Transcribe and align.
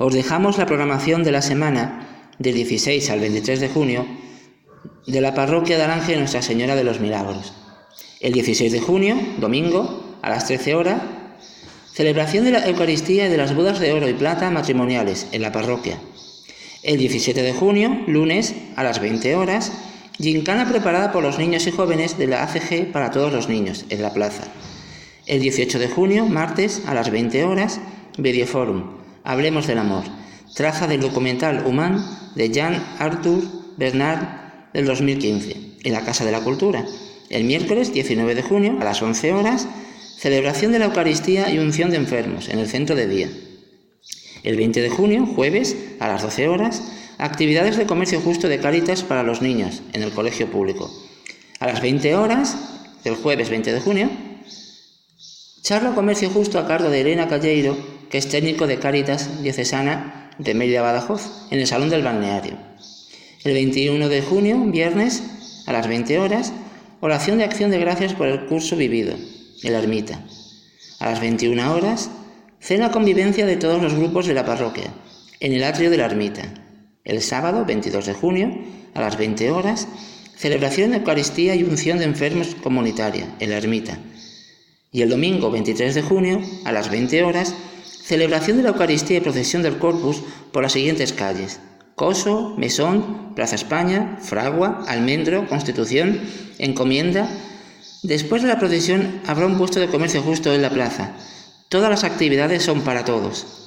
Os 0.00 0.14
dejamos 0.14 0.58
la 0.58 0.66
programación 0.66 1.24
de 1.24 1.32
la 1.32 1.42
semana 1.42 2.30
del 2.38 2.54
16 2.54 3.10
al 3.10 3.18
23 3.18 3.58
de 3.58 3.68
junio 3.68 4.06
de 5.08 5.20
la 5.20 5.34
parroquia 5.34 5.76
de 5.76 5.82
Aranje 5.82 6.12
de 6.12 6.18
Nuestra 6.18 6.40
Señora 6.40 6.76
de 6.76 6.84
los 6.84 7.00
Milagros. 7.00 7.52
El 8.20 8.32
16 8.32 8.70
de 8.70 8.80
junio, 8.80 9.16
domingo, 9.40 10.16
a 10.22 10.30
las 10.30 10.46
13 10.46 10.76
horas, 10.76 11.02
celebración 11.92 12.44
de 12.44 12.52
la 12.52 12.68
Eucaristía 12.68 13.26
y 13.26 13.28
de 13.28 13.38
las 13.38 13.56
bodas 13.56 13.80
de 13.80 13.92
oro 13.92 14.08
y 14.08 14.14
plata 14.14 14.52
matrimoniales 14.52 15.26
en 15.32 15.42
la 15.42 15.50
parroquia. 15.50 15.98
El 16.84 16.98
17 16.98 17.42
de 17.42 17.52
junio, 17.52 18.04
lunes, 18.06 18.54
a 18.76 18.84
las 18.84 19.00
20 19.00 19.34
horas, 19.34 19.72
gincana 20.16 20.68
preparada 20.70 21.10
por 21.10 21.24
los 21.24 21.40
niños 21.40 21.66
y 21.66 21.72
jóvenes 21.72 22.16
de 22.16 22.28
la 22.28 22.44
ACG 22.44 22.92
para 22.92 23.10
todos 23.10 23.32
los 23.32 23.48
niños 23.48 23.84
en 23.88 24.02
la 24.02 24.14
plaza. 24.14 24.44
El 25.26 25.40
18 25.40 25.80
de 25.80 25.88
junio, 25.88 26.24
martes, 26.26 26.82
a 26.86 26.94
las 26.94 27.10
20 27.10 27.42
horas, 27.42 27.80
Videoforum, 28.16 28.98
Hablemos 29.28 29.66
del 29.66 29.76
Amor, 29.76 30.04
traza 30.54 30.86
del 30.86 31.02
documental 31.02 31.62
Human 31.66 32.02
de 32.34 32.48
Jean 32.48 32.82
Arthur 32.98 33.42
Bernard 33.76 34.72
del 34.72 34.86
2015, 34.86 35.54
en 35.84 35.92
la 35.92 36.00
Casa 36.00 36.24
de 36.24 36.32
la 36.32 36.40
Cultura. 36.40 36.86
El 37.28 37.44
miércoles 37.44 37.92
19 37.92 38.34
de 38.34 38.40
junio, 38.40 38.78
a 38.80 38.84
las 38.84 39.02
11 39.02 39.34
horas, 39.34 39.68
celebración 40.16 40.72
de 40.72 40.78
la 40.78 40.86
Eucaristía 40.86 41.50
y 41.50 41.58
unción 41.58 41.90
de 41.90 41.98
enfermos 41.98 42.48
en 42.48 42.58
el 42.58 42.68
centro 42.68 42.96
de 42.96 43.06
día. 43.06 43.28
El 44.44 44.56
20 44.56 44.80
de 44.80 44.88
junio, 44.88 45.26
jueves, 45.26 45.76
a 46.00 46.08
las 46.08 46.22
12 46.22 46.48
horas, 46.48 46.82
actividades 47.18 47.76
de 47.76 47.84
comercio 47.84 48.22
justo 48.22 48.48
de 48.48 48.60
Cáritas 48.60 49.02
para 49.02 49.24
los 49.24 49.42
niños 49.42 49.82
en 49.92 50.02
el 50.04 50.12
colegio 50.12 50.50
público. 50.50 50.90
A 51.60 51.66
las 51.66 51.82
20 51.82 52.14
horas 52.14 52.56
del 53.04 53.16
jueves 53.16 53.50
20 53.50 53.74
de 53.74 53.80
junio, 53.82 54.10
charla 55.60 55.94
comercio 55.94 56.30
justo 56.30 56.58
a 56.58 56.66
cargo 56.66 56.88
de 56.88 57.02
Elena 57.02 57.28
Calleiro, 57.28 57.97
que 58.10 58.18
es 58.18 58.28
técnico 58.28 58.66
de 58.66 58.78
Cáritas 58.78 59.42
diocesana 59.42 60.30
de 60.38 60.54
Mérida 60.54 60.82
Badajoz, 60.82 61.46
en 61.50 61.58
el 61.58 61.66
Salón 61.66 61.90
del 61.90 62.02
Balneario. 62.02 62.56
El 63.44 63.52
21 63.52 64.08
de 64.08 64.22
junio, 64.22 64.58
viernes, 64.66 65.22
a 65.66 65.72
las 65.72 65.86
20 65.86 66.18
horas, 66.18 66.52
oración 67.00 67.38
de 67.38 67.44
acción 67.44 67.70
de 67.70 67.78
gracias 67.78 68.14
por 68.14 68.26
el 68.28 68.46
curso 68.46 68.76
vivido, 68.76 69.14
en 69.62 69.72
la 69.72 69.78
ermita. 69.78 70.20
A 71.00 71.10
las 71.10 71.20
21 71.20 71.74
horas, 71.74 72.10
cena 72.60 72.90
convivencia 72.90 73.46
de 73.46 73.56
todos 73.56 73.82
los 73.82 73.94
grupos 73.94 74.26
de 74.26 74.34
la 74.34 74.44
parroquia, 74.44 74.92
en 75.40 75.52
el 75.52 75.64
atrio 75.64 75.90
de 75.90 75.98
la 75.98 76.06
ermita. 76.06 76.42
El 77.04 77.22
sábado, 77.22 77.64
22 77.64 78.06
de 78.06 78.14
junio, 78.14 78.58
a 78.94 79.00
las 79.00 79.16
20 79.18 79.50
horas, 79.50 79.88
celebración 80.36 80.90
de 80.90 80.98
Eucaristía 80.98 81.54
y 81.54 81.62
unción 81.62 81.98
de 81.98 82.04
enfermos 82.04 82.54
comunitaria, 82.62 83.26
en 83.40 83.50
la 83.50 83.58
ermita. 83.58 83.98
Y 84.90 85.02
el 85.02 85.10
domingo 85.10 85.50
23 85.50 85.94
de 85.94 86.02
junio, 86.02 86.40
a 86.64 86.72
las 86.72 86.90
20 86.90 87.22
horas, 87.22 87.54
celebración 88.08 88.56
de 88.56 88.62
la 88.62 88.70
Eucaristía 88.70 89.18
y 89.18 89.20
procesión 89.20 89.62
del 89.62 89.76
Corpus 89.76 90.22
por 90.50 90.62
las 90.62 90.72
siguientes 90.72 91.12
calles. 91.12 91.60
Coso, 91.94 92.54
Mesón, 92.56 93.34
Plaza 93.34 93.54
España, 93.54 94.16
Fragua, 94.22 94.82
Almendro, 94.88 95.46
Constitución, 95.46 96.18
Encomienda. 96.58 97.28
Después 98.02 98.40
de 98.40 98.48
la 98.48 98.58
procesión 98.58 99.20
habrá 99.26 99.44
un 99.44 99.58
puesto 99.58 99.78
de 99.78 99.88
comercio 99.88 100.22
justo 100.22 100.54
en 100.54 100.62
la 100.62 100.70
plaza. 100.70 101.16
Todas 101.68 101.90
las 101.90 102.02
actividades 102.02 102.62
son 102.62 102.80
para 102.80 103.04
todos. 103.04 103.58